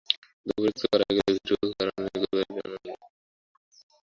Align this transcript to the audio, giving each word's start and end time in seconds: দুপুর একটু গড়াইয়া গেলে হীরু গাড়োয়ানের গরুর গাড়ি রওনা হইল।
দুপুর 0.45 0.67
একটু 0.71 0.85
গড়াইয়া 0.91 1.13
গেলে 1.17 1.31
হীরু 1.37 1.55
গাড়োয়ানের 1.71 2.15
গরুর 2.21 2.39
গাড়ি 2.39 2.59
রওনা 2.63 2.79
হইল। 2.83 3.01